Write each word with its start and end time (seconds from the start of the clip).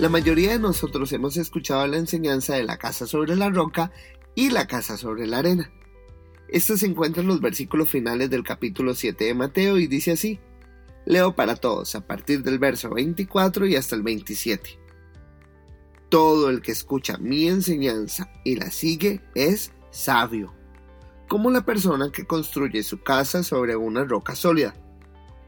La 0.00 0.08
mayoría 0.08 0.52
de 0.52 0.58
nosotros 0.58 1.12
hemos 1.12 1.36
escuchado 1.36 1.86
la 1.86 1.98
enseñanza 1.98 2.54
de 2.54 2.64
la 2.64 2.78
casa 2.78 3.06
sobre 3.06 3.36
la 3.36 3.50
roca 3.50 3.92
y 4.34 4.48
la 4.48 4.66
casa 4.66 4.96
sobre 4.96 5.26
la 5.26 5.40
arena. 5.40 5.70
Esto 6.48 6.78
se 6.78 6.86
encuentra 6.86 7.20
en 7.20 7.28
los 7.28 7.42
versículos 7.42 7.90
finales 7.90 8.30
del 8.30 8.42
capítulo 8.42 8.94
7 8.94 9.26
de 9.26 9.34
Mateo 9.34 9.76
y 9.76 9.88
dice 9.88 10.12
así. 10.12 10.40
Leo 11.04 11.36
para 11.36 11.54
todos 11.54 11.94
a 11.96 12.06
partir 12.06 12.42
del 12.42 12.58
verso 12.58 12.88
24 12.88 13.66
y 13.66 13.76
hasta 13.76 13.94
el 13.94 14.02
27. 14.02 14.78
Todo 16.08 16.48
el 16.48 16.62
que 16.62 16.72
escucha 16.72 17.18
mi 17.18 17.46
enseñanza 17.46 18.32
y 18.42 18.56
la 18.56 18.70
sigue 18.70 19.20
es 19.34 19.70
sabio, 19.90 20.54
como 21.28 21.50
la 21.50 21.66
persona 21.66 22.10
que 22.10 22.26
construye 22.26 22.82
su 22.84 23.02
casa 23.02 23.42
sobre 23.42 23.76
una 23.76 24.04
roca 24.04 24.34
sólida. 24.34 24.74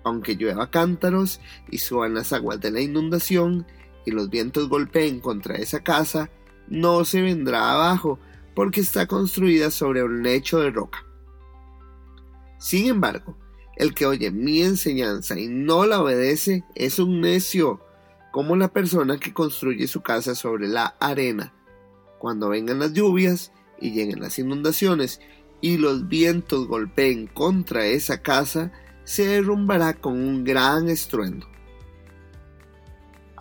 Aunque 0.05 0.37
llueva 0.37 0.71
cántaros 0.71 1.41
y 1.71 1.79
suban 1.79 2.13
las 2.13 2.35
aguas 2.35 2.61
de 2.61 2.71
la 2.71 2.83
inundación 2.83 3.67
y 4.05 4.11
los 4.11 4.31
vientos 4.31 4.69
golpeen 4.69 5.21
contra 5.21 5.57
esa 5.57 5.83
casa, 5.83 6.31
no 6.69 7.05
se 7.05 7.23
vendrá 7.23 7.73
abajo, 7.73 8.19
porque 8.55 8.81
está 8.81 9.07
construida 9.07 9.71
sobre 9.71 10.03
un 10.03 10.23
lecho 10.23 10.61
de 10.61 10.71
roca. 10.71 11.07
Sin 12.59 12.87
embargo, 12.89 13.37
el 13.77 13.95
que 13.95 14.07
oye 14.07 14.31
mi 14.31 14.63
enseñanza 14.63 15.39
y 15.39 15.49
no 15.49 15.87
la 15.87 16.01
obedece 16.01 16.65
es 16.75 16.99
un 16.99 17.21
necio, 17.21 17.81
como 18.31 18.57
la 18.57 18.69
persona 18.69 19.19
que 19.19 19.33
construye 19.33 19.87
su 19.87 20.03
casa 20.03 20.35
sobre 20.35 20.69
la 20.69 20.97
arena. 21.01 21.53
Cuando 22.19 22.49
vengan 22.49 22.79
las 22.79 22.93
lluvias 22.93 23.53
y 23.81 23.93
lleguen 23.93 24.21
las 24.21 24.39
inundaciones 24.39 25.21
y 25.61 25.77
los 25.77 26.09
vientos 26.09 26.67
golpeen 26.67 27.27
contra 27.27 27.87
esa 27.87 28.23
casa, 28.23 28.73
se 29.05 29.27
derrumbará 29.27 29.95
con 29.95 30.15
un 30.15 30.45
gran 30.45 30.89
estruendo. 30.89 31.47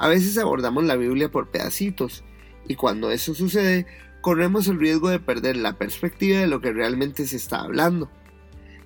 A 0.02 0.08
veces 0.08 0.36
abordamos 0.40 0.84
la 0.84 0.96
Biblia 0.96 1.30
por 1.30 1.52
pedacitos, 1.52 2.24
y 2.68 2.74
cuando 2.74 3.12
eso 3.12 3.36
sucede, 3.36 3.86
corremos 4.22 4.68
el 4.68 4.80
riesgo 4.80 5.10
de 5.10 5.20
perder 5.20 5.58
la 5.58 5.78
perspectiva 5.78 6.40
de 6.40 6.48
lo 6.48 6.60
que 6.60 6.74
realmente 6.74 7.28
se 7.28 7.38
está 7.38 7.62
hablando. 7.62 8.10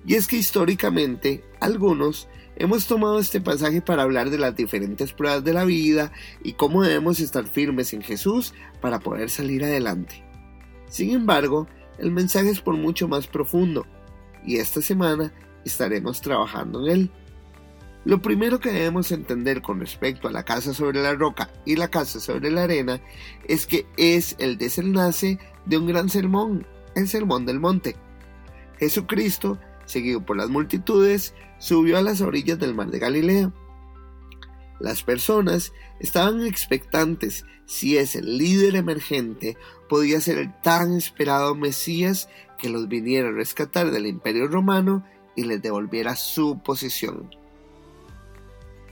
Y 0.06 0.16
es 0.16 0.26
que 0.26 0.36
históricamente, 0.36 1.42
algunos 1.58 2.28
hemos 2.56 2.86
tomado 2.86 3.18
este 3.18 3.40
pasaje 3.40 3.80
para 3.80 4.02
hablar 4.02 4.28
de 4.28 4.36
las 4.36 4.54
diferentes 4.56 5.14
pruebas 5.14 5.42
de 5.42 5.54
la 5.54 5.64
vida 5.64 6.12
y 6.44 6.52
cómo 6.52 6.82
debemos 6.82 7.18
estar 7.20 7.46
firmes 7.46 7.94
en 7.94 8.02
Jesús 8.02 8.52
para 8.82 9.00
poder 9.00 9.30
salir 9.30 9.64
adelante. 9.64 10.22
Sin 10.90 11.12
embargo, 11.12 11.66
el 11.98 12.10
mensaje 12.10 12.50
es 12.50 12.60
por 12.60 12.76
mucho 12.76 13.08
más 13.08 13.26
profundo, 13.26 13.86
y 14.44 14.58
esta 14.58 14.82
semana 14.82 15.32
estaremos 15.64 16.20
trabajando 16.20 16.86
en 16.86 16.92
él. 16.92 17.10
Lo 18.06 18.22
primero 18.22 18.60
que 18.60 18.70
debemos 18.70 19.10
entender 19.10 19.62
con 19.62 19.80
respecto 19.80 20.28
a 20.28 20.30
la 20.30 20.44
casa 20.44 20.72
sobre 20.72 21.02
la 21.02 21.14
roca 21.14 21.50
y 21.64 21.74
la 21.74 21.88
casa 21.88 22.20
sobre 22.20 22.52
la 22.52 22.62
arena 22.62 23.00
es 23.48 23.66
que 23.66 23.84
es 23.96 24.36
el 24.38 24.58
desenlace 24.58 25.40
de 25.64 25.76
un 25.76 25.88
gran 25.88 26.08
sermón, 26.08 26.68
el 26.94 27.08
sermón 27.08 27.46
del 27.46 27.58
monte. 27.58 27.96
Jesucristo, 28.78 29.58
seguido 29.86 30.24
por 30.24 30.36
las 30.36 30.50
multitudes, 30.50 31.34
subió 31.58 31.98
a 31.98 32.02
las 32.02 32.20
orillas 32.20 32.60
del 32.60 32.76
mar 32.76 32.92
de 32.92 33.00
Galilea. 33.00 33.52
Las 34.78 35.02
personas 35.02 35.72
estaban 35.98 36.46
expectantes 36.46 37.44
si 37.64 37.98
ese 37.98 38.22
líder 38.22 38.76
emergente 38.76 39.56
podía 39.88 40.20
ser 40.20 40.38
el 40.38 40.54
tan 40.62 40.92
esperado 40.92 41.56
Mesías 41.56 42.28
que 42.56 42.68
los 42.68 42.86
viniera 42.86 43.30
a 43.30 43.32
rescatar 43.32 43.90
del 43.90 44.06
imperio 44.06 44.46
romano 44.46 45.04
y 45.34 45.42
les 45.42 45.60
devolviera 45.60 46.14
su 46.14 46.60
posición. 46.62 47.28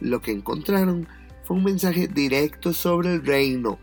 Lo 0.04 0.20
que 0.20 0.32
encontraron 0.32 1.08
fue 1.44 1.56
un 1.56 1.64
mensaje 1.64 2.08
directo 2.08 2.74
sobre 2.74 3.14
el 3.14 3.24
reino, 3.24 3.78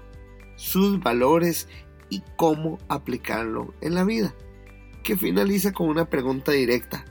sus 0.55 1.01
valores 1.01 1.67
y 2.11 2.21
cómo 2.35 2.77
aplicarlo 2.89 3.73
en 3.81 3.95
la 3.95 4.03
vida, 4.03 4.35
que 5.03 5.17
finaliza 5.17 5.71
con 5.71 5.89
una 5.89 6.11
pregunta 6.11 6.51
directa 6.51 7.05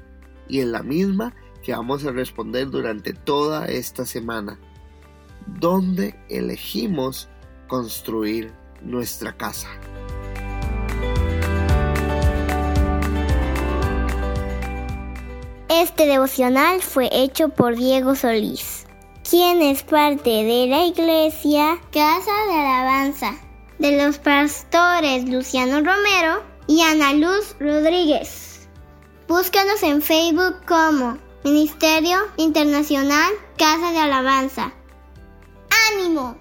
y 0.49 0.61
en 0.61 0.71
la 0.71 0.85
misma 0.85 1.35
que 1.65 1.73
vamos 1.73 2.05
a 2.07 2.13
responder 2.13 2.71
durante 2.71 3.13
toda 3.13 3.67
esta 3.67 4.07
semana. 4.07 4.61
¿Dónde 5.59 6.15
elegimos 6.29 7.29
construir 7.67 8.53
nuestra 8.81 9.37
casa? 9.37 9.69
Este 15.69 16.07
devocional 16.07 16.81
fue 16.81 17.09
hecho 17.11 17.49
por 17.49 17.75
Diego 17.75 18.15
Solís 18.15 18.80
quien 19.31 19.63
es 19.63 19.85
parte 19.85 20.29
de 20.29 20.67
la 20.67 20.87
iglesia 20.87 21.81
Casa 21.93 22.33
de 22.49 22.53
Alabanza 22.53 23.37
de 23.79 23.97
los 24.05 24.19
pastores 24.19 25.29
Luciano 25.29 25.77
Romero 25.77 26.43
y 26.67 26.83
Ana 26.83 27.13
Luz 27.13 27.55
Rodríguez. 27.61 28.69
Búscanos 29.29 29.85
en 29.85 30.03
Facebook 30.03 30.57
como 30.67 31.17
Ministerio 31.45 32.19
Internacional 32.39 33.33
Casa 33.57 33.93
de 33.93 33.99
Alabanza. 34.01 34.73
¡Ánimo! 35.93 36.37